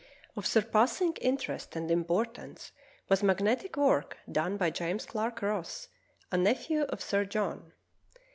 [0.35, 2.71] Of surpassing interest and importance
[3.07, 5.89] was the mag netic work done by James Clark Ross,
[6.31, 7.71] a nephew of Sir John.